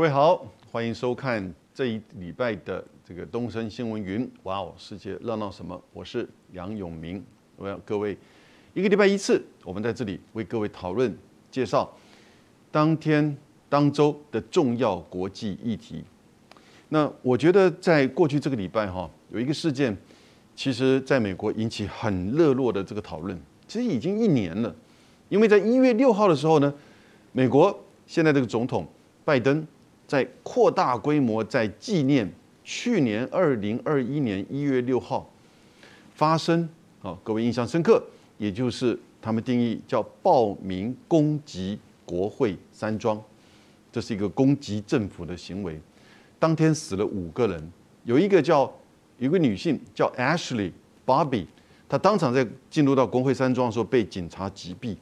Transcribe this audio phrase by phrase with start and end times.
[0.00, 4.26] 各位好，欢迎收看这一礼拜的这个东森新闻云。
[4.44, 5.78] 哇哦，世界热闹什么？
[5.92, 7.22] 我是杨永明。
[7.58, 8.16] 我要各位
[8.72, 11.14] 一个礼拜一次，我们在这里为各位讨论、
[11.50, 11.94] 介绍
[12.70, 13.36] 当天
[13.68, 16.02] 当周的重要国际议题。
[16.88, 19.94] 那我觉得在过去这个礼拜哈，有一个事件，
[20.56, 24.74] 其实在美国引起很热络的这个讨论，其实已经一年了。
[25.28, 26.72] 因为在一月六号的时候呢，
[27.32, 28.88] 美国现在这个总统
[29.26, 29.66] 拜登
[30.10, 32.28] 在扩大规模在纪念
[32.64, 35.30] 去年二零二一年一月六号
[36.16, 36.68] 发生
[37.00, 38.02] 啊，各位印象深刻，
[38.36, 43.22] 也就是他们定义叫暴民攻击国会山庄，
[43.92, 45.80] 这是一个攻击政府的行为。
[46.40, 48.68] 当天死了五个人，有一个叫
[49.18, 50.72] 有个女性叫 Ashley
[51.06, 51.46] Bobby，
[51.88, 54.96] 她当场在进入到国会山庄的时候被警察击毙。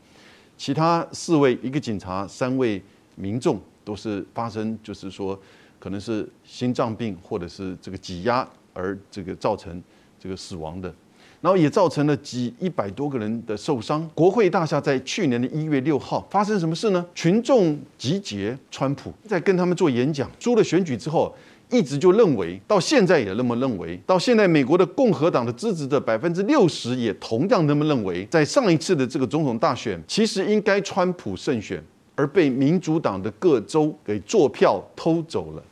[0.58, 2.82] 其他四位，一个警察，三位
[3.14, 3.58] 民众，
[3.88, 5.40] 都是发生，就是说，
[5.78, 9.82] 可能是心脏病或者是这个挤压而这个造成
[10.20, 10.94] 这个死亡的，
[11.40, 14.06] 然后也造成了几一百多个人的受伤。
[14.14, 17.02] 国会大厦在去年的一月六号发生什么事呢？
[17.14, 21.34] 群众集结，川普在跟他们做演讲，输了选举之后。
[21.70, 31.84] 一直就认为，到现在也那么认为，到现在美国的共和党的支持者百分之六十也同样那么认为，在上一次的这个总统大选，其实应该川普胜选，
[32.18, 35.62] 而被民主党的各州给做票偷走了，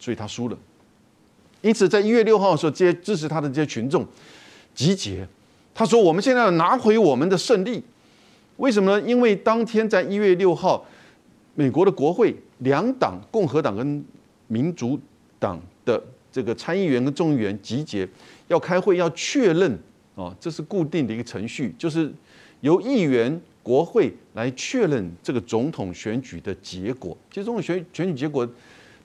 [0.00, 0.58] 所以他输了。
[1.60, 4.04] 因此，在一月六号的时候，这些支持他的这些群众
[4.74, 5.24] 集结，
[5.72, 7.80] 他说：“我们现在要拿回我们的胜利。”
[8.58, 9.08] 为什么呢？
[9.08, 10.84] 因为当天在一月六号，
[11.54, 14.04] 美国的国会两党，共和党跟
[14.48, 14.98] 民主。
[15.40, 18.04] 党的这个参议员跟众议员集结，
[18.48, 19.78] 要开会，要确认
[20.16, 22.12] 哦，这是固定的一个程序，就是
[22.62, 27.14] 由议员、国会来确认这个总统选举的结果。
[27.30, 28.48] 其实总统选选举结果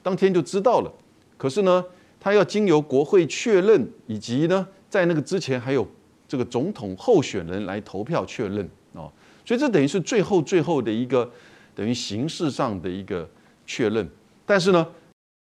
[0.02, 0.94] 当天就知道了，
[1.38, 1.84] 可是呢，
[2.18, 5.86] 他要经由国会确认，以及呢，在那个之前还有
[6.26, 9.12] 这个总统候选人来投票确认哦，
[9.44, 11.30] 所以这等于是最后最后的一个
[11.76, 13.30] 等于形式上的一个
[13.68, 14.10] 确认，
[14.46, 14.88] 但是呢。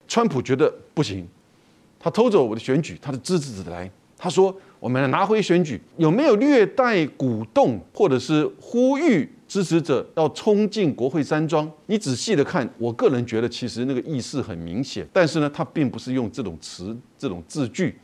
[0.08, 1.28] 川普觉得不行，
[2.00, 11.70] 他偷走我的选举，他的支持者来，他说我们拿回选举，有没有略带鼓动或者是呼吁支持者要冲进国会山庄？
[11.88, 17.98] 你仔细的看，我个人觉得其实那个意思很明显，但是呢，他并不是用这种词、这种字句，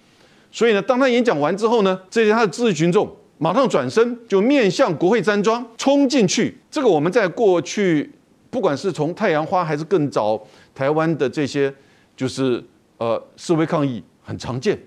[0.52, 6.58] 所以呢，当他演讲完之后呢，这些他的支持群众马上转身就面向国会山庄冲进去。
[6.70, 8.12] 这个我们在过去，
[8.50, 10.42] 不管是从太阳花还是更早
[10.74, 11.74] 台湾的这些。
[12.14, 12.64] 就是
[12.98, 14.78] 呃，示威抗议很常见，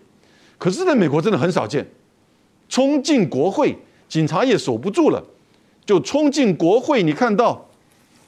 [0.64, 1.86] 可是在美国真的很少见。
[2.70, 3.76] 冲进国会，
[4.08, 5.22] 警察也守不住了，
[5.84, 7.02] 就冲进国会。
[7.02, 7.68] 你看到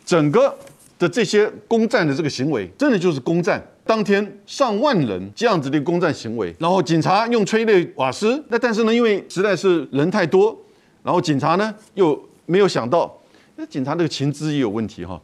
[0.04, 0.54] 整个
[0.98, 3.66] 的这些攻占的这个行为，真的就是攻占。
[3.86, 8.44] 当天上万人这样子的攻占行为，然后警察用催泪瓦斯。
[8.48, 10.54] 那但是呢，因为实在是人太多，
[11.02, 13.18] 然后警察呢又没有想到，
[13.54, 15.18] 那警察这个情资也有问题哈。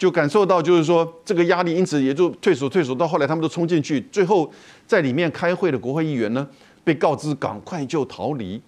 [0.00, 2.94] 就感受到，就是说这个压力，因此也就退缩退缩。
[2.94, 4.50] 到后来，他们都冲进去，最后
[4.86, 6.48] 在里面开会的国会议员呢，
[6.82, 8.58] 被告知赶快就逃离，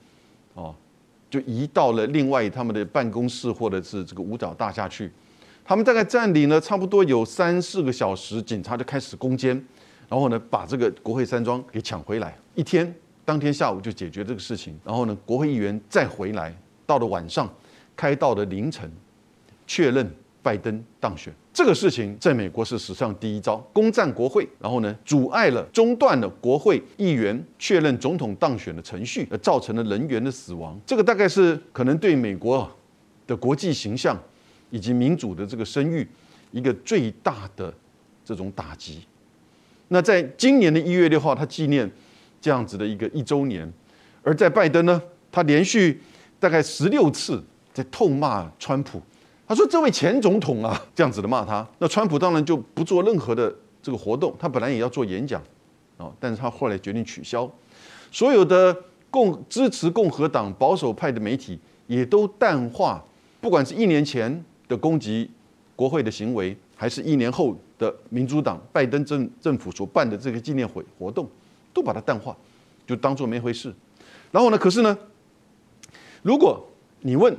[0.52, 0.74] 哦，
[1.30, 5.10] 就移到了另外他们的办公室或者是这个舞蹈大厦去。
[5.64, 9.56] 他们大概占领了差不多有三四个小时，警察就开始攻坚，
[10.10, 12.36] 然后呢，把这个国会山庄给抢回来。
[12.54, 12.94] 一天，
[13.24, 14.78] 当天下午就解决这个事情。
[14.84, 16.54] 然后呢，国会议员再回来，
[16.84, 17.50] 到了晚上，
[17.96, 18.92] 开到了凌晨，
[19.66, 20.14] 确认。
[20.42, 30.80] 拜登当选这个事情，在美国是史上第一招，攻占国会，然后呢，阻碍了、中断了国会议员确认总统当选的程序，而造成了人员的死亡。
[30.84, 32.68] 这个大概是可能对美国
[33.26, 34.20] 的国际形象
[34.70, 36.06] 以及民主的这个声誉
[36.50, 37.72] 一个最大的
[38.24, 39.02] 这种打击。
[39.88, 41.88] 那在今年的一月六号，他纪念
[42.40, 43.70] 这样子的一个一周年，
[44.22, 46.00] 而在拜登呢，他连续
[46.40, 49.00] 大概十六次在痛骂川普。
[49.52, 54.34] 他说：“这位前总统啊， 这样子的骂他，那川普当然就不做任何的这个活动。
[54.38, 55.42] 他本来也要做演讲，
[55.98, 57.46] 哦，但是他后来决定取消。
[58.10, 58.74] 所有的
[59.10, 63.04] 共支持共和党保守派的媒体也都淡化，
[63.42, 65.30] 不管是一年前的攻击
[65.76, 71.28] 国会的行为，还是一年后的民主党拜登政政府所办的这个纪念会活动，
[71.74, 72.34] 都把它淡化，
[72.86, 73.70] 就当做没回事。
[74.30, 74.96] 然后呢，可是呢，
[76.22, 76.66] 如果
[77.00, 77.36] 你问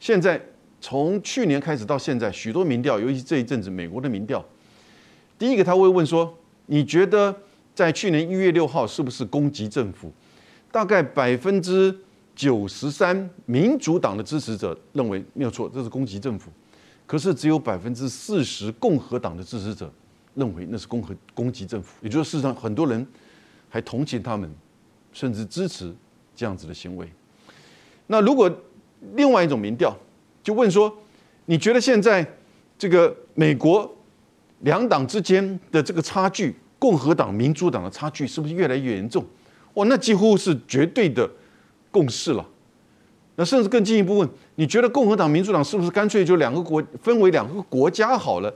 [0.00, 0.40] 现在。”
[0.80, 4.44] 从去年开始到现在，许多民调，尤其这一阵子美国的民调，
[5.38, 6.32] 第一个他会问说
[6.66, 7.34] ：“你觉得
[7.74, 10.12] 在去年一月六号是不是攻击政府？”
[10.70, 11.96] 大概百分之
[12.34, 16.50] 九十三民主党的支持者认为没有错，这是攻击政府。
[17.06, 19.90] 可是只有百分之四十共和党的支持者
[20.34, 23.06] 认为那是攻和攻击政府，也就是事实上很多人
[23.68, 24.52] 还同情他们，
[25.12, 25.94] 甚至支持
[26.34, 27.08] 这样子的行为。
[28.06, 28.50] 那如果
[29.14, 29.96] 另外一种民调
[30.46, 30.96] 就问说，
[31.46, 32.24] 你觉得现在
[32.78, 33.92] 这个美国
[34.60, 39.24] 两党之间的这个差距，共和党、民主党的差距是不是越来越严重？
[39.74, 41.28] 哇，那几乎是绝对的
[41.90, 42.48] 共识了。
[43.34, 48.54] 那甚至更进一步问，你觉得共和党、民主党是不是干脆就两个国分为两个国家好了？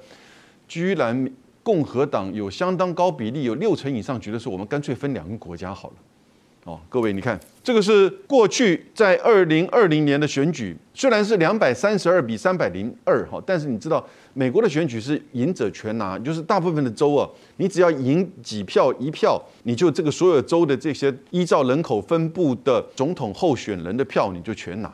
[0.69, 1.29] 居然
[1.65, 5.95] 共和党有相当高比例，有六成以上觉得说我们干脆分两个国家好了。
[6.65, 17.27] 哦，各位，你看这个是过去在二零二零年的选举，虽然是两百三十二比三百零二哈，但是你知道美国的选举是赢者全拿，就是大部分的州啊，
[17.57, 24.93] 你只要赢几票一票，你就这个所有州的这些依照人口分布的总统候选人的票你就全拿，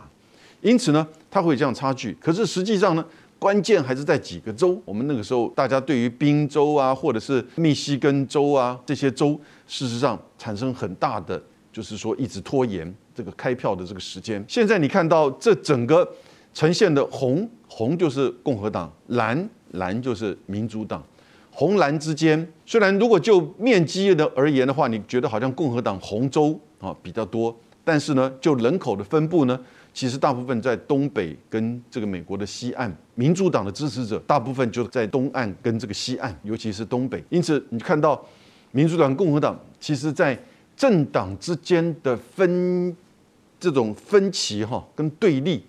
[0.61, 2.17] 因此呢，它会有这样差距。
[2.21, 3.05] 可是实际上呢，
[3.41, 4.81] 关键还是在几个州。
[4.85, 11.43] 我们那个时候大家对于宾州啊，或者是密西根州啊这些州，事实上产生很大的。
[11.77, 14.43] 就是说，一直拖延这个开票的这个时间。
[14.49, 16.11] 现在你看到这整个
[16.55, 21.05] 呈现的红红就是共和党，蓝蓝就是民主党。
[21.51, 29.61] 红蓝之间，虽然如果就面积的而言的话，你觉得好像共和党红州啊比较多，但是呢，就人口的分布呢，
[29.93, 32.91] 其实大部分在东北跟这个美国的西岸。
[33.17, 37.23] 民主党的支持者大部分就在东岸跟这个西岸，尤其是东北。
[37.29, 38.25] 因此，你看到
[38.73, 40.39] 民主党、共和党，其实在
[40.77, 42.95] 政党之间的分
[43.59, 45.65] 这种分歧哈，跟对立，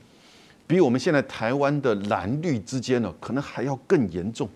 [0.67, 4.49] 比我们现在台湾的蓝绿之间呢，可能还要更严重。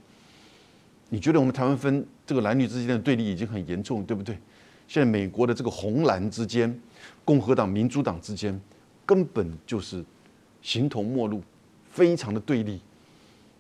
[1.07, 4.38] 你觉得我们台湾分这个蓝绿之间的对立已经很严重，对不对？
[4.89, 6.77] 现在美国的这个红蓝之间，
[7.24, 8.59] 共和党、民主党之间，
[9.06, 10.04] 根本就是
[10.62, 11.42] 形同陌路，
[11.89, 12.81] 非常的对立。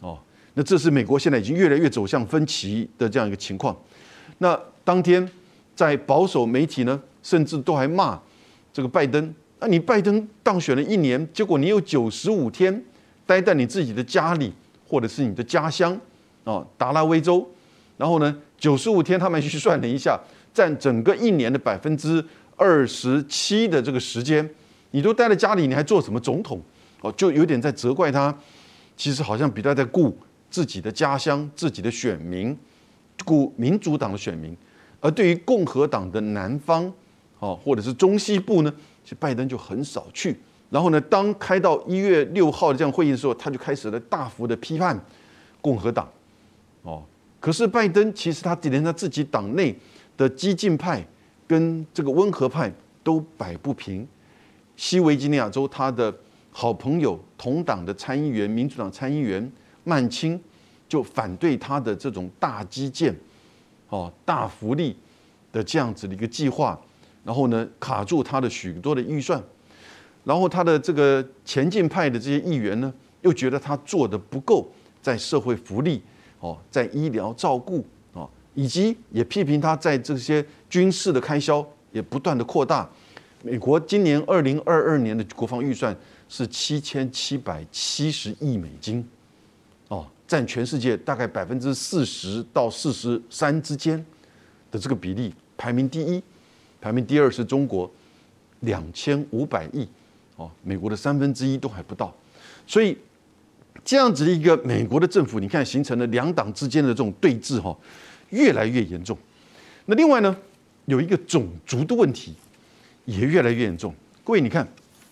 [0.01, 0.19] 哦，
[0.53, 3.73] 那这是美国现在已经越来越走向分歧的这样一个情况。
[4.39, 5.25] 那当天。
[5.75, 8.19] 在保守媒体呢，甚至都还骂
[8.73, 9.33] 这个拜登。
[9.59, 12.83] 那你拜登当选了一年，结果你有九十五天
[13.25, 14.51] 待在你自己的家里，
[14.87, 15.99] 或者是你的家乡
[16.43, 17.47] 啊，达拉维州。
[17.97, 20.19] 然后呢，九十五天他们去算了一下，
[20.53, 22.23] 占整个一年的百分之
[22.55, 24.49] 二十七的这个时间，
[24.89, 26.59] 你都待在家里，你还做什么总统？
[27.01, 28.35] 哦，就有点在责怪他。
[28.97, 30.15] 其实好像比他在顾
[30.49, 32.57] 自己的家乡、自己的选民，
[33.23, 34.57] 顾民主党的选民。
[35.01, 36.91] 而对于共和党的南方，
[37.39, 40.39] 哦，或者是中西部呢，其实拜登就很少去。
[40.69, 44.97] 然后呢，当开到一月六号的这样会议的时候，他就开始了大幅的批判
[45.59, 46.07] 共和党，
[46.83, 47.03] 哦。
[47.39, 49.75] 可是拜登其实他连他自己党内
[50.15, 51.03] 的激进派
[51.47, 52.71] 跟这个温和派
[53.03, 54.07] 都摆不平。
[54.75, 56.15] 西维吉尼亚州他的
[56.51, 59.51] 好朋友同党的参议员，民主党参议员
[59.83, 60.39] 曼青
[60.87, 63.15] 就反对他的这种大基建。
[63.91, 64.95] 哦，大福利
[65.51, 66.79] 的这样子的一个计划，
[67.25, 69.43] 然后呢卡住他的许多的预算，
[70.23, 74.71] 然后他的这个前进派的这些议员呢，又觉得他做的不够，
[75.01, 76.01] 在社会福利
[76.39, 82.89] 哦，在医疗照顾啊，以及也批评他在这些军事的开销也不断的扩大。
[83.43, 85.93] 美国今年二零二二年的国防预算
[86.29, 89.05] 是七千七百七十亿美金。
[90.31, 93.97] 占全世界大概百分之四十到四十三之间
[94.71, 96.23] 的这个比例，排名第一，
[96.79, 97.91] 排名第二是中国，
[98.61, 99.85] 两千五百亿，
[100.37, 102.15] 哦，美国的三分之一都还不到，
[102.65, 102.97] 所以
[103.83, 107.77] 这样子的一个美国的政府，你看形成了两党之间的这种对峙，哈，
[108.29, 109.17] 越来越严重。
[109.87, 110.33] 那另外呢，
[110.85, 112.33] 有一个种族的问题
[113.03, 113.93] 也越来越严重。
[114.23, 114.65] 各位，你看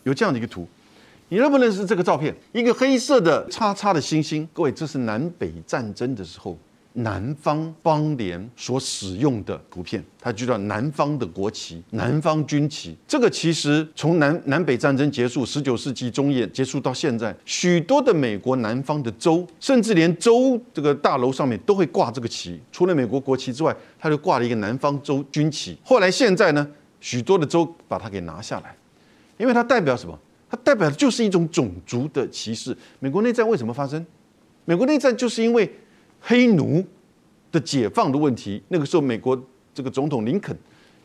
[0.04, 0.66] 有这样的一个图。
[1.32, 2.36] 你认不认识这个照片？
[2.52, 4.48] 一个黑色的叉叉的星星。
[4.52, 6.58] 各位，这是南北战争的时候
[6.94, 12.98] 南方邦联所使用的图片，它就叫南方的国旗、南方军旗。
[13.08, 22.60] 这个其实从南南北战争结束，十九世纪中叶结束到现在，许多的美国南方的州，甚至连州这个大楼上面都会挂这个旗。
[22.72, 25.78] 除了美国国旗之外，它就挂了一个南方州军旗。
[25.84, 26.68] 后来现在呢，
[27.00, 28.76] 许多的州把它给拿下来，
[29.38, 30.20] 因为它代表什么？
[30.50, 32.76] 它代表的就是一种种族的歧视。
[33.00, 34.04] 美国内战为什么发生？
[34.66, 35.72] 美国内战就是因为
[36.20, 36.84] 黑奴
[37.52, 38.62] 的解放的问题。
[38.70, 39.40] 那个时候，美国
[39.74, 40.56] 这个总统林肯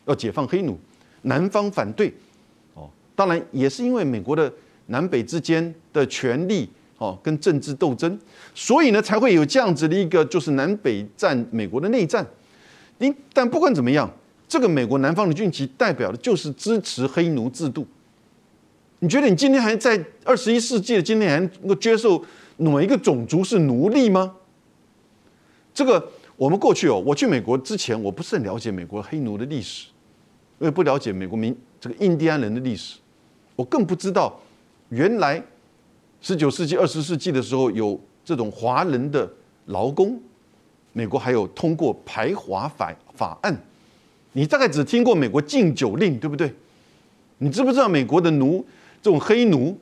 [0.05, 0.77] 要解放黑奴，
[1.23, 2.11] 南方反对。
[2.73, 4.51] 哦，当然也是因为美国的
[4.87, 8.19] 南北之间的权力哦跟政治斗争，
[8.53, 12.25] 所以呢才会有这样子的一个就是南北战，美国的内战。
[12.97, 14.11] 你但不管怎么样，
[14.47, 17.85] 这个美国南方的军旗代表的就是支持黑奴制度。
[19.05, 22.19] 你觉得你今天还在二十一世纪的今天还能够接受
[22.57, 24.33] 哪一个种族是奴隶吗？
[25.75, 29.89] 这个我们过去哦，我去美国之前，我不是很了解美国黑奴的历史，
[30.57, 32.97] 我也不了解美国民这个印第安人的历史，
[33.55, 34.41] 我更不知道
[34.89, 35.39] 原来
[36.19, 39.31] 十九世纪、二十世纪的时候有这种华人的
[39.65, 40.19] 劳工，
[40.93, 43.55] 美国还有通过排华法法案。
[44.33, 46.51] 你大概只听过美国禁酒令，对不对？
[47.37, 48.65] 你知不知道美国的奴
[49.05, 49.77] 这种黑奴，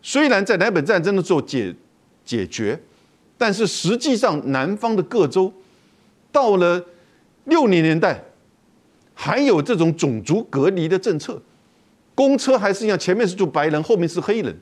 [0.00, 1.74] 虽然在南北战争的时候解
[2.24, 2.80] 解决，
[3.36, 5.52] 但是实际上南方的各州
[6.30, 6.86] 到了
[7.46, 8.22] 六零年代，
[9.12, 11.42] 还有这种种族隔离的政策，
[12.14, 14.56] 公车还是一样，前面是住白人，后面是黑人。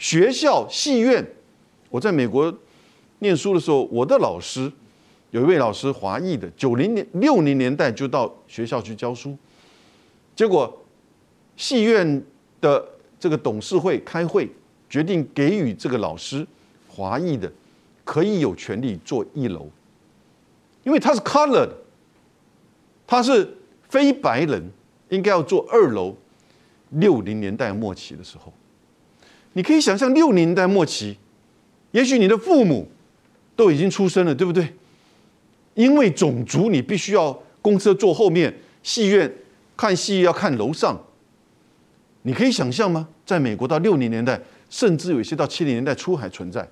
[0.00, 1.24] 学校、戏院，
[1.90, 2.52] 我在美国
[3.20, 4.72] 念书的时候，我的老师。
[5.30, 9.38] 有一位老师，华裔的，九零年、六零年代就到学校去教书，
[10.34, 10.84] 结果
[11.56, 12.20] 戏院
[12.60, 12.84] 的
[13.22, 14.50] 这个董事会开会，
[14.90, 16.44] 决定给予这个老师
[16.88, 17.48] 华裔的
[18.02, 19.68] 可以有权利坐一楼，
[20.82, 21.70] 因为他是 colored，
[23.06, 23.56] 他是
[23.88, 24.68] 非白人，
[25.10, 26.16] 应该要坐二楼。
[26.90, 28.52] 六零年代末期的时候，
[29.52, 31.16] 你可以想象六零年代末期，
[31.92, 32.88] 也许你的父母
[33.54, 34.74] 都已经出生了，对不对？
[35.74, 38.52] 因为种族，你必须要公车坐后面，
[38.82, 39.32] 戏院
[39.76, 41.00] 看戏要看楼上。
[42.22, 43.08] 你可以想象吗？
[43.26, 46.68] 在美国到六零年代，甚至有一些到七零年代初还存在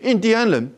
[0.00, 0.70] 印第安人，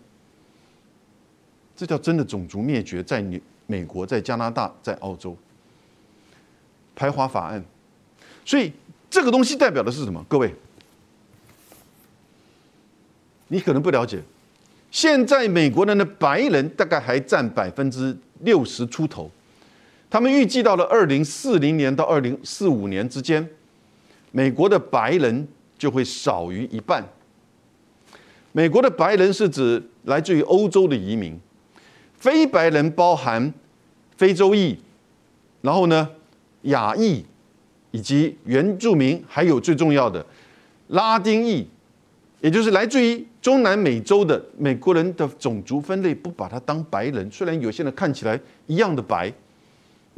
[1.77, 5.37] 这叫真的种族灭绝，在美美国、在加拿大、在澳洲
[6.95, 7.65] 排华法案。
[8.45, 8.73] 所以
[9.11, 10.25] 这个东西代表的是什么？
[10.29, 10.55] 各位，
[13.49, 14.23] 你可能不了解。
[14.91, 19.31] 现在美国人的白人大概还占百分之六十出头，
[20.11, 23.47] 他们预计到了二零四零年到二零四五年之间，
[24.33, 25.47] 美国的白人
[25.77, 27.07] 就会少于一半。
[28.53, 31.39] 美国的白人是指来自于欧洲的移民，
[32.17, 33.53] 非白人包含
[34.17, 34.79] 非洲裔，
[35.61, 36.09] 然后呢
[36.63, 37.25] 亚裔
[37.91, 40.25] 以及原住民，还有最重要的
[40.89, 41.69] 拉丁裔。
[42.41, 47.29] 也就是来自于中南美洲的美国人的种族分类，不把它当白人。
[47.31, 49.33] 虽然有些人看起来一样的白，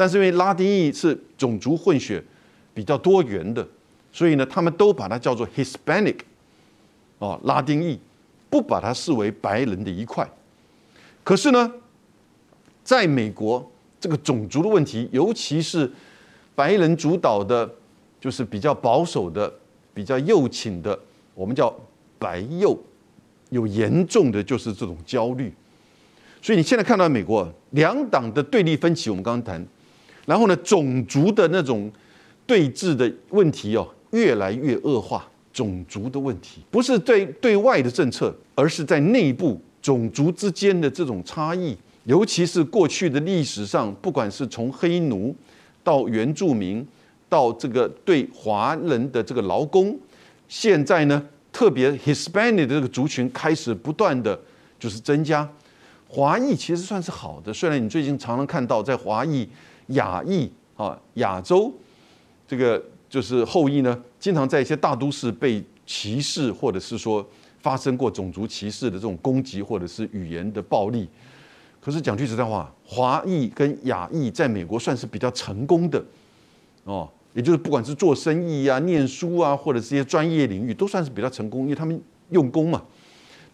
[0.01, 2.25] 但是因为拉丁裔是种族混血
[2.73, 3.67] 比较多元的，
[4.11, 6.21] 所以呢，他们都把它叫做 Hispanic，
[7.19, 8.01] 哦，拉丁裔，
[8.49, 10.27] 不把它视为白人的一块。
[11.23, 11.71] 可是呢，
[12.83, 15.93] 在美国这个种族的问题，尤其是
[16.55, 17.71] 白人主导的，
[18.19, 19.53] 就是比较保守的、
[19.93, 20.99] 比较右倾的，
[21.35, 21.71] 我们叫。
[22.21, 22.79] 白右
[23.49, 25.51] 有严重的就是这种焦虑，
[26.43, 29.67] 所以你现在看到美国两党的对立分歧，我们刚刚谈，
[30.31, 31.91] 然后呢，种族的那种
[32.47, 35.27] 对峙的问题哦，越来越恶化。
[35.53, 45.35] 种族的问题不是对对外的政策，而是在内部种族之间的这种差异，尤其是过去的历史上，不管是从黑奴
[45.83, 46.87] 到原住民，
[47.29, 49.99] 到这个对华人的这个劳工，
[50.49, 51.21] 现在呢？
[51.53, 54.41] 特别 Hispanic 的这个族群开始不断的
[54.79, 55.47] 就是增加，
[56.07, 59.49] 华裔其实算是好的，虽然你最近常常看到在华裔、
[59.91, 61.73] 亚裔啊、亚洲
[62.49, 67.25] 这个就是后裔呢，经常在一些大都市被歧视，或者是说
[67.61, 71.09] 发生过种族歧视的这种攻击，或者是语言的暴力。
[71.81, 76.05] 可是讲句实在话，华裔跟亚裔在美国算是比较成功的
[76.85, 77.09] 哦。
[77.33, 82.83] 也就是不管是做生意啊、念书啊，或者这些专业领域，都算是比较成功，因为他们用功嘛。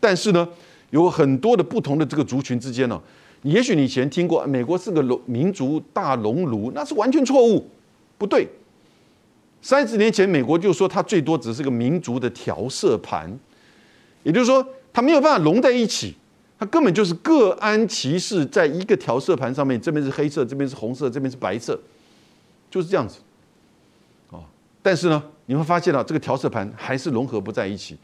[0.00, 0.49] 但是呢，
[0.90, 2.99] 有很多的不同的这个族群之间呢，
[3.47, 7.65] 也许你以前听过美国是个龙民族大熔炉，那是完全错误，
[8.19, 8.49] 不对。
[9.62, 13.38] 三十年前，美国就说它最多只是个民族的调色盘，
[14.25, 16.15] 也就是说，它没有办法融在一起，
[16.59, 21.79] 它根本就是各安其事，在一个调色盘上面，这边是黑色，这边是红色，这边是白色，
[22.69, 23.21] 就是这样子。
[24.83, 27.97] 但是呢，你会发现到这个调色盘还是融合不在一起。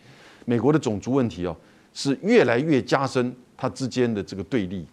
[0.44, 1.56] 美国的种族问题哦，
[1.92, 4.86] 是越来越加深它之间的这个对立。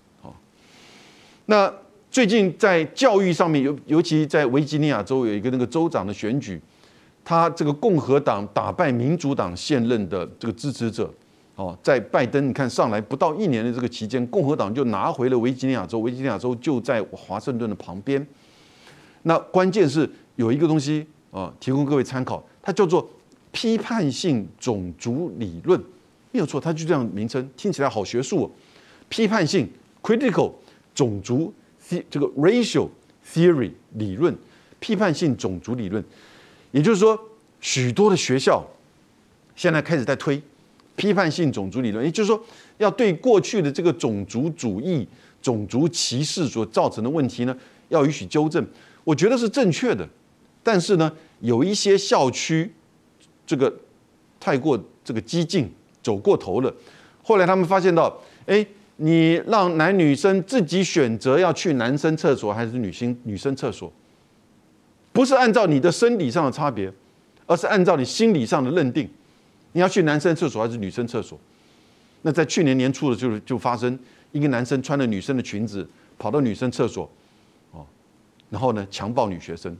[1.50, 1.74] 那
[2.12, 6.62] 最近在教育上面，尤尤其在维吉尼亚州有一个那个州长的选举，
[7.25, 11.12] 他这个共和党打败民主党现任的这个支持者
[11.56, 18.24] 哦，在拜登你看上来不到一年的这个期间，共和党就拿回了维吉尼亚州，维吉尼亚州就在华盛顿的旁边。
[19.24, 21.06] 那关键是有一个东西。
[21.32, 23.08] 啊，提供各位参考，它叫做
[23.51, 25.79] 批判性种族理论，
[26.32, 28.46] 没有错，它就这样名称，听起来好学术。
[28.46, 28.51] 哦。
[29.10, 29.70] 批判性
[30.01, 30.51] （critical）
[30.93, 31.53] 种族
[32.10, 32.89] 这个 racial
[33.25, 34.36] theory 理论，
[34.79, 36.03] 批判性种族理论，
[36.72, 37.19] 也就是说，
[37.62, 38.65] 许多的学校
[39.55, 40.41] 现在开始在推
[40.96, 42.43] 批判性种族理论，也就是说，
[42.77, 45.08] 要对过去的这个种族主义、
[45.41, 47.55] 种族歧视所造成的问题呢，
[47.88, 48.65] 要予以纠正。
[49.05, 50.08] 我觉得是正确的，
[50.62, 52.72] 但是呢，有一些校区
[53.48, 53.74] 这个
[54.39, 55.72] 太过这个激进，
[56.03, 56.74] 走过头了。
[57.24, 58.65] 后来他们发现到，哎，
[59.01, 63.91] 你让男女生自己选择要去男生厕所还是女性女生厕所，
[65.13, 66.91] 不是按照你的生理上的差别，
[67.46, 69.10] 而是按照你心理上的认定，
[69.72, 71.39] 你要去男生厕所还是女生厕所？
[72.24, 73.98] 那在去年年初的就就发生
[74.34, 75.88] 一个男生穿着女生的裙子
[76.18, 77.10] 跑到女生厕所，
[77.72, 77.86] 哦，
[78.50, 79.74] 然后呢强暴女学生，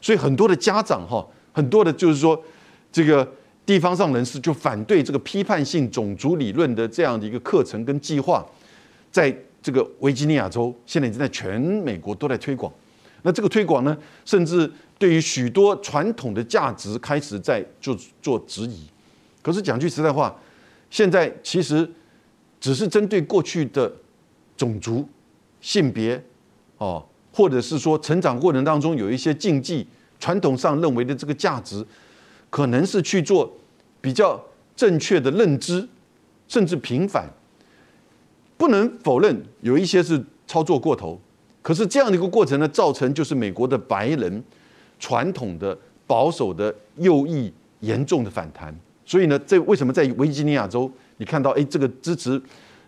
[0.00, 2.42] 所以很多的家长哈，很多的就是说
[2.90, 3.30] 这个。
[3.68, 8.42] 地方上人士就反对这个批判性种族理论的这样的一个课程跟计划，
[9.12, 12.72] 在这个维吉尼亚州，现在已经在全美国都在推广。
[13.24, 13.94] 那这个推广呢，
[14.24, 18.86] 甚至对于许多传统的价值开始在就做质疑。
[19.42, 20.34] 可是讲句实在话，
[20.88, 21.86] 现在其实
[22.58, 23.92] 只是针对过去的
[24.56, 25.06] 种族、
[25.60, 26.18] 性别，
[26.78, 29.86] 哦，或者是说成长过程当中有一些禁忌，
[30.18, 31.86] 传统上认为的这个价值。
[32.50, 33.57] 可能是去做
[34.00, 34.42] 比较
[34.76, 35.86] 正确的认知，
[36.46, 37.28] 甚至平反，
[38.56, 41.20] 不能否认有一些是操作过头。
[41.60, 44.42] 可是这样的一个过程呢，造成就是美国的白人
[44.98, 45.76] 传统的
[46.06, 48.74] 保守的右翼严重的反弹。
[49.04, 52.40] 所以呢，这为什么在维吉尼亚州你看到哎这个支持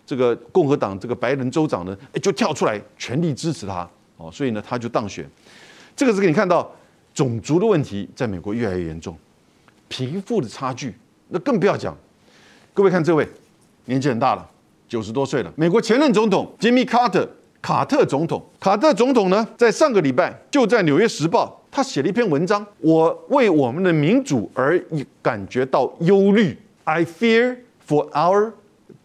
[0.06, 5.28] 这个共和党这个白人州长呢，哎就跳出来全力支持他哦，所以呢他就当选。
[5.94, 6.70] 这个是给你看到
[7.12, 9.16] 种族的问题在美国越来越严重。
[9.90, 10.94] 贫富的差距，
[11.28, 11.94] 那更不要讲。
[12.72, 13.28] 各位看这位，
[13.86, 14.48] 年纪很大了，
[14.88, 15.52] 九十多岁了。
[15.56, 17.28] 美国前任总统吉米·卡特，
[17.60, 18.40] 卡特总统。
[18.60, 24.80] 卡特总统呢，在上个礼拜就在《纽约时报》，他写了一篇文章，我为我们的民主而
[25.20, 26.56] 感觉到忧虑。
[26.84, 28.52] I fear for our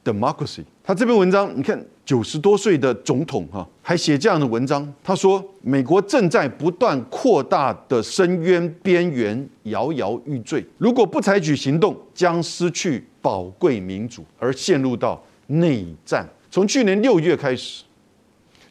[0.04, 0.64] democracy。
[0.84, 1.84] 他这篇文章，你看。
[2.06, 4.94] 九十多岁的总统哈，还写这样的文章。
[5.04, 17.84] 他说：“美国正在不断扩大的深渊边缘摇摇欲坠，如果不采取行动，将失去宝贵民主，而陷入到内战。”从去年六月开始，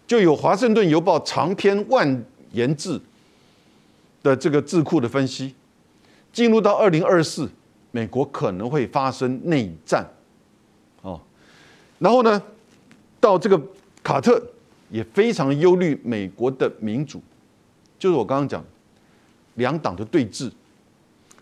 [0.06, 3.02] 就有《华盛顿邮报》长篇万言字
[4.22, 5.52] 的这个智库的分析，
[6.32, 7.50] 进入到二零二四，
[7.90, 10.08] 美国可能会发生内战。
[11.02, 11.20] 哦，
[11.98, 12.40] 然后呢？
[13.24, 13.58] 到这个
[14.02, 14.38] 卡特
[14.90, 17.22] 也非常忧虑美国的民主，
[17.98, 18.62] 就是我刚刚讲
[19.54, 20.52] 两党的对峙，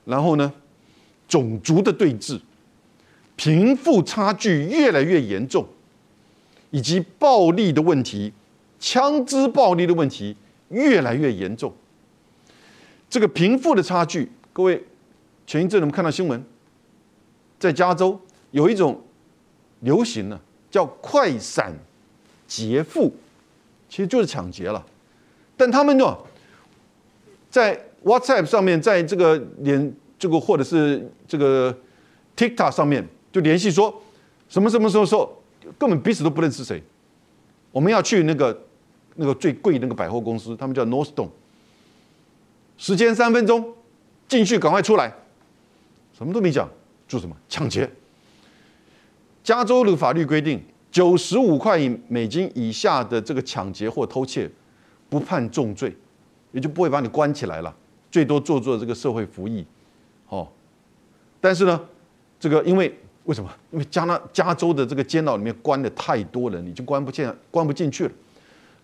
[0.04, 0.52] 然后呢
[1.26, 2.40] 种族的对峙，
[3.34, 5.66] 贫富差距越来越严重，
[6.70, 8.32] 以及暴力的问题，
[8.78, 10.36] 枪支暴力的问题
[10.68, 11.74] 越来越严重。
[13.10, 14.80] 这个贫富的差距，各位
[15.48, 16.44] 前一阵我们看到新闻，
[17.58, 18.20] 在加州
[18.52, 19.02] 有一种
[19.80, 20.40] 流行呢。
[20.72, 21.70] 叫快闪
[22.48, 23.14] 劫富，
[23.90, 24.84] 其实就是抢劫了。
[25.54, 26.16] 但他们呢，
[27.50, 31.76] 在 WhatsApp 上面，在这个联这个或者是这个
[32.34, 34.02] TikTok 上面就联系说，
[34.48, 35.42] 什么什么时候说
[35.78, 36.82] 根本彼此都不认识谁。
[37.70, 38.58] 我们要去那个
[39.16, 41.28] 那个最贵那个百货公司，他们叫 Northstone。
[42.78, 43.74] 时间三分钟，
[44.26, 45.12] 进去赶快出来，
[46.16, 46.66] 什么都没讲，
[47.06, 47.88] 做什么抢劫？
[49.42, 51.78] 加州的法律规定，九十五块
[52.08, 54.48] 美金以下的这个抢劫或偷窃，
[55.08, 55.94] 不判重罪，
[56.52, 57.74] 也就不会把你关起来了，
[58.10, 59.64] 最多做做这个社会服役，
[60.28, 60.48] 哦。
[61.40, 61.80] 但是呢，
[62.38, 63.50] 这个因为为什么？
[63.72, 68.12] 因为加拿加州的这个监牢里面关的太多人，已经关不进关不进去了，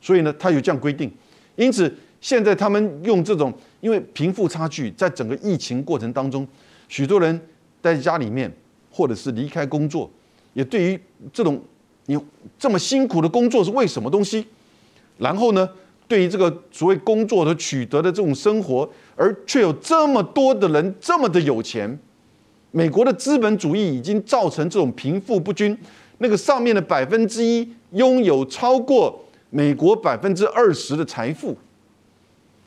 [0.00, 1.12] 所以呢，他有这样规定。
[1.54, 6.46] 因此，现在他们用这种，因为贫富差距，在整个疫情过程当中，
[6.88, 7.40] 许多人
[7.80, 8.52] 待在家里面，
[8.90, 10.10] 或者是离开工作。
[10.58, 11.00] 也对于
[11.32, 11.62] 这种
[12.06, 12.18] 你
[12.58, 14.44] 这么辛苦的工作是为什么东西？
[15.18, 15.70] 然后呢，
[16.08, 21.96] 对于这个所谓工作的取得的这种生活，而却有这么多的人这么的有钱，
[22.72, 25.78] 美国的资本主义已经造成这种贫富不均。
[26.18, 31.56] 那个上面的百分之一拥有超过美国百分之二十的财富，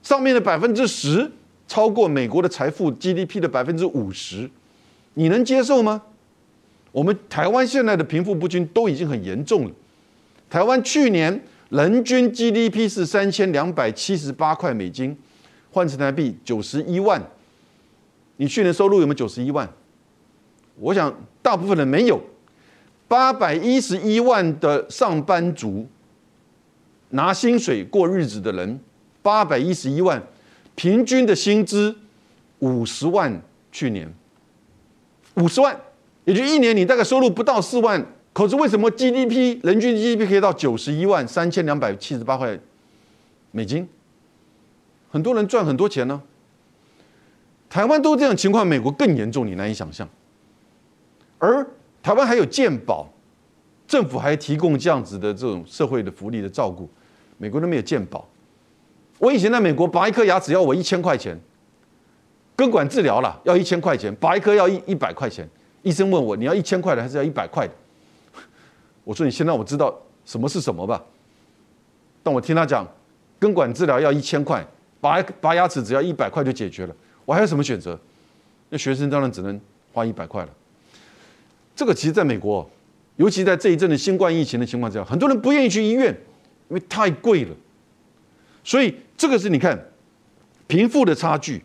[0.01, 1.29] 上面的百分之十
[1.67, 4.49] 超过美国的财富 GDP 的百分之五十，
[5.15, 6.03] 你能接受吗？
[6.91, 9.71] 我们台湾现在的贫富不均都已经很严重了。
[10.49, 15.17] 台湾去年人均 GDP 是三千两百七十八块美金，
[15.71, 17.21] 换成台币九十一万。
[18.35, 19.69] 你去年收入有没有九十一万？
[20.75, 22.21] 我想大部分人没有。
[23.07, 25.87] 八百一十一万的上班族
[27.09, 28.79] 拿薪水过日子的人，
[29.21, 30.21] 八百一十一万，
[30.75, 31.95] 平均的薪资
[32.59, 34.13] 五十万，去年
[35.35, 35.79] 五十万。
[36.31, 42.57] 也就一年你大概收入不到四万，可是为什么 GDP 人均 GDP 可以到九十一万三千两百七十八块
[43.51, 43.85] 美金？
[45.09, 46.21] 很多人赚很多钱呢。
[47.69, 50.07] 台湾都这样情况，美国更严重，你难以想象。
[51.37, 51.67] 而
[52.01, 53.11] 台湾还有健保，
[53.85, 56.89] 政府还提供这样子的这种社会的福利的照顾，
[57.37, 58.25] 美国都没有健保。
[59.19, 61.37] 我以前在美国拔一颗牙齿要我一千块钱，
[62.55, 65.45] 根管治疗了要一千块钱，拔一颗要一一百块钱。
[65.83, 67.73] 医生问我你要一千块的还是要一百块的？
[69.03, 71.03] 我说你先让我知道什么是什么吧。
[72.23, 72.87] 但我听他讲，
[73.39, 74.65] 根管治疗要一千块，
[74.99, 76.95] 拔拔牙齿只要一百块就解决了。
[77.25, 77.99] 我还有什么选择？
[78.69, 79.59] 那学生当然只能
[79.91, 80.49] 花一百块了。
[81.75, 82.69] 这个其实在美国，
[83.15, 86.15] 尤其在这一阵的新冠疫情的情况下，很多人不愿意去医院，
[86.69, 87.55] 因为太贵了。
[88.63, 89.77] 所以这个是你看
[90.67, 91.63] 贫富的差距，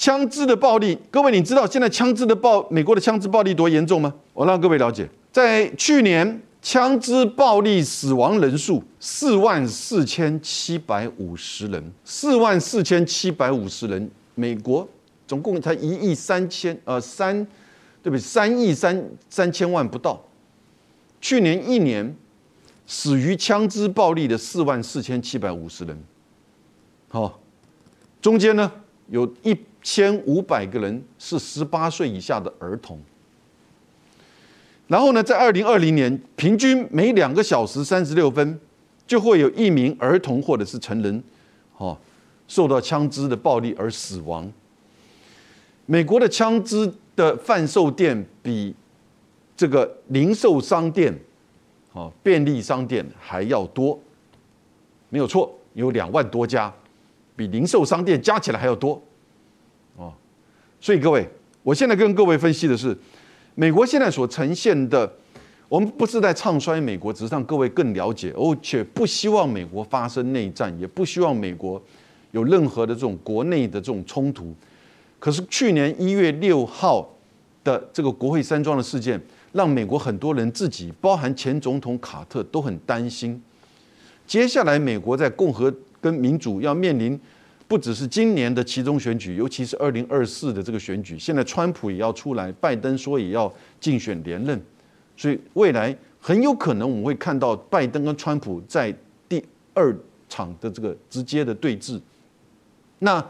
[0.00, 0.98] 枪支的暴力。
[1.10, 4.14] 各位，你知道现在枪支的暴，美国的枪支暴力多严重吗？
[4.32, 14.10] 我让各位了解，在去年枪支暴力死亡人数四万四千七百五十人，四万四千七百五十人。
[14.34, 14.88] 美国
[15.26, 17.44] 总共才一亿三千呃三，
[18.02, 18.18] 对不对？
[18.18, 20.18] 三亿三三千万不到。
[21.20, 22.16] 去年一年
[22.86, 26.02] 死于枪支暴力的四万四千七百五十人，
[27.10, 27.38] 好，
[28.22, 28.72] 中间呢
[29.08, 32.98] 有一千五百个人是十八岁以下的儿童。
[34.86, 38.58] 然后呢，在二零二零年，平均每两个小时三十六分
[39.06, 41.22] 就会有一名儿童或者是成人，
[41.76, 41.96] 哦。
[42.48, 44.52] 受到枪支的暴力而死亡。
[45.86, 48.74] 美国的枪支的贩售店比
[49.56, 51.16] 这个零售商店、
[51.92, 53.96] 哦便利商店还要多，
[55.10, 56.74] 没有错，有两万多家，
[57.36, 59.00] 比零售商店加起来还要多。
[60.80, 61.28] 所以各位，
[61.62, 62.96] 我现在跟各位分析的是，
[63.54, 65.12] 美国现在所呈现的，
[65.68, 71.80] 我们不是在唱衰美国，只是让各位更了解，而且不希望美国发生内战，也不希望美国。
[72.32, 74.54] 有任何的这种国内的这种冲突，
[75.18, 77.04] 可是去年一月六号
[77.64, 83.42] 的这个国会山庄的事件，让美国很多人自己，包含前总统卡特都很担心。
[84.28, 87.20] 接下来，美国在共和跟民主要面临，
[87.70, 91.16] 不只是今年的其中选举，尤其是二零二四的这个选举。
[91.16, 94.60] 现在川普也要出来，拜登说也要竞选连任，
[95.16, 98.92] 所以未来很有可能我们会看到拜登跟川普在
[99.28, 99.40] 第
[99.72, 99.96] 二
[100.28, 102.00] 场的这个直接的对峙。
[102.98, 103.24] 那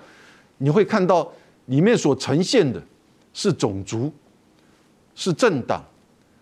[0.57, 1.31] 你会看到
[1.66, 2.83] 里面所呈现的
[3.35, 4.11] 是种族、
[5.14, 5.85] 是政党、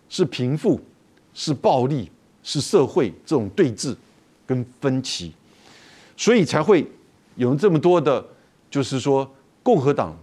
[0.07, 0.79] 是贫富、
[1.33, 2.09] 是暴力、
[2.43, 3.93] 是社会这种对峙
[4.47, 5.33] 跟分歧，
[6.15, 6.87] 所以才会
[7.39, 8.23] 有这么多的，
[8.69, 9.29] 就是说
[9.63, 10.13] 共和党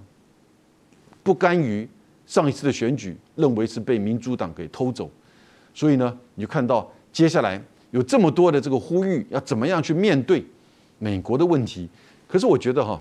[1.22, 1.88] 不甘于
[2.26, 5.10] 上一次的选举，认为是被民主党给偷走，
[5.72, 10.44] 所以呢，你就看到接下来有这么多的这个呼吁，要怎么样去面对
[10.98, 11.88] 美国的问题。
[12.28, 13.00] 可是我觉得哈，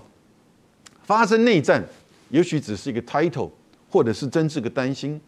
[1.02, 1.84] 发生内战
[2.30, 3.50] 也许只是一个 title，
[3.90, 5.20] 或者是真是个担心，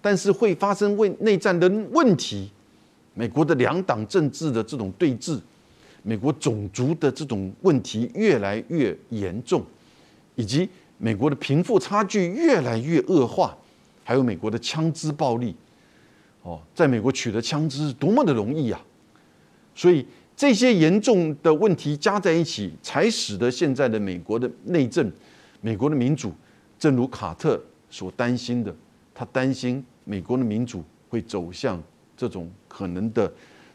[0.00, 2.50] 但是会发生为内战的问题，
[3.12, 5.38] 美国的两党政治的这种对峙，
[6.02, 9.64] 美国种族的这种问题越来越严重，
[10.34, 13.56] 以及美国的贫富差距越来越恶化，
[14.04, 15.54] 还有美国的枪支暴力，
[16.42, 18.80] 哦，在美国取得枪支是多么的容易呀，
[19.74, 20.06] 所以。
[20.34, 25.08] 这些严重的问题加在一起，才使得现在的美国的内政、
[25.60, 26.32] 美国的民主，
[26.78, 28.74] 正如卡特所担心的，
[29.14, 31.80] 他担心美国的民主会走向
[32.16, 33.30] 这种可能的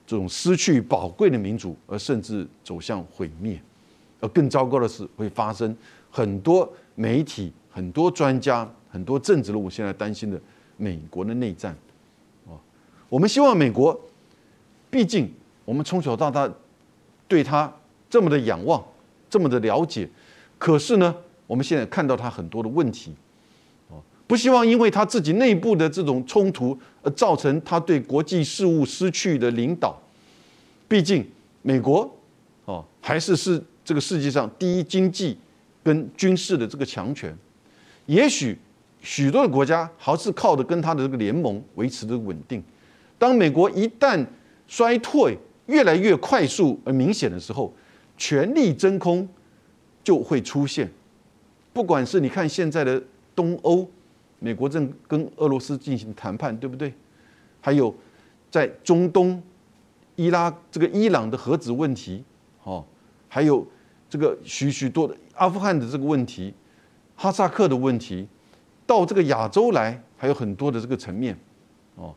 [0.08, 3.62] 这种失去宝贵的民主，而甚至走向毁灭。
[4.20, 5.76] 而更糟糕的是，会发生
[6.10, 10.42] 很多媒体、很多专家、很多政治人物现在担心的
[10.78, 11.78] 美国的内战。
[12.48, 12.58] 啊，
[13.10, 14.00] 我们希望美国，
[14.90, 15.32] 毕竟。
[15.66, 16.50] 我们从小到大
[17.28, 17.70] 对他
[18.10, 18.82] 这么的仰望，
[19.30, 20.08] 这么的了解，
[20.58, 21.14] 可是呢，
[21.46, 23.14] 我们现在看到他很多的问题，
[23.90, 26.80] 哦，不希望因为他自己内部的这种冲突
[27.12, 30.00] 造成他对国际事务失去的领导。
[30.88, 31.26] 毕竟
[31.62, 32.10] 美国
[32.66, 35.38] 哦还是是这个世界上第一经济
[35.84, 37.36] 跟军事的这个强权，
[38.06, 38.58] 也许
[39.02, 42.62] 许多的国家还是靠的跟他的这个联盟维持的稳定。
[43.18, 44.26] 当美国一旦
[44.68, 47.74] 衰退，越来越快速而明显的时候，
[48.18, 49.28] 权力真空
[50.04, 50.90] 就会出现。
[51.74, 53.02] 不管是你看现在的
[53.36, 53.88] 东欧，
[54.40, 56.94] 美国正跟俄罗斯进行谈判，对不对？
[57.60, 57.94] 还有
[58.50, 59.42] 在中东，
[60.16, 62.24] 伊拉这个伊朗的核子问题，
[62.64, 62.86] 哦，
[63.28, 63.66] 还有
[64.10, 66.54] 这个许许多的阿富汗的这个问题，
[67.16, 68.28] 哈萨克的问题，
[68.86, 71.38] 到这个亚洲来，还有很多的这个层面，
[71.96, 72.14] 哦，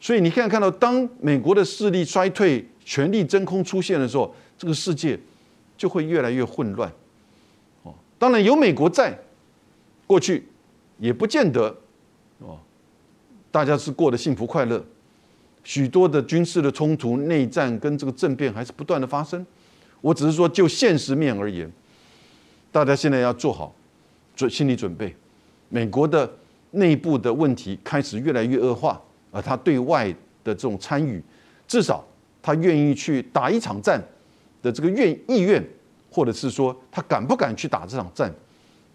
[0.00, 5.18] 所以你看看到，当美国的势力衰退、权力真空出现的时候，这个世界
[5.76, 6.92] 就会越来越混乱，
[7.84, 9.18] 哦，当然有美国在，
[10.06, 10.46] 过去
[11.02, 11.76] 也不见得，
[12.38, 12.56] 哦，
[13.50, 14.80] 大家是过得幸福快乐，
[15.64, 19.44] 许多的军事的冲突、内战跟这个政变还是不断的发生。
[20.00, 21.68] 我只是说，就现实面而言，
[22.70, 23.74] 大家现在要做好
[24.36, 25.14] 准心理准备，
[25.68, 26.30] 美国的。
[26.74, 28.98] 内部的问题开始越来越恶化，
[29.30, 30.10] 而他对外
[30.42, 31.22] 的这种参与，
[31.68, 32.02] 至少
[32.40, 34.02] 他愿意去打一场战
[34.62, 35.62] 的这个愿意愿，
[36.10, 38.34] 或者是说他敢不敢去打这场战，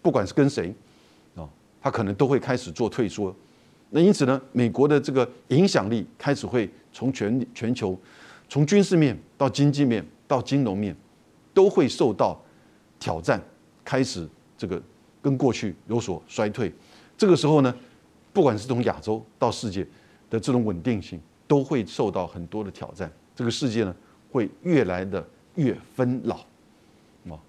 [0.02, 0.74] 不管是跟谁，
[1.80, 3.34] 他可能都会开始做退缩。
[3.90, 7.98] 那因此呢，美国的这个影响力开始会从全全球，
[8.48, 10.94] 从军事面到经济面到金融面，
[11.54, 12.38] 都会受到
[12.98, 13.42] 挑战，
[13.84, 14.80] 开始这个
[15.22, 16.70] 跟过去有所衰退。
[17.16, 17.74] 这个时候呢，
[18.32, 19.86] 不管是从亚洲到世界
[20.28, 23.10] 的这种稳定性，都会受到很多的挑战。
[23.34, 23.96] 这个世界呢，
[24.30, 26.36] 会越来的越分老。
[27.30, 27.40] 啊，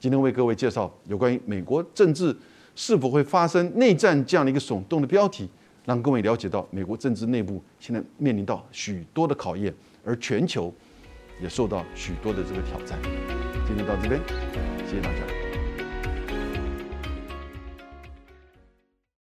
[0.00, 2.36] 今天为各位介绍有关于美国政治
[2.74, 5.48] 是否会发生内战这样的一个耸动的标题，
[5.84, 9.72] 让各位了解到美国政治内部现在面临到许多的考验，
[10.04, 10.72] 而全球
[11.40, 12.98] 也受到许多的这个挑战。
[13.66, 14.20] 今天到这边，
[14.86, 15.33] 谢谢大家。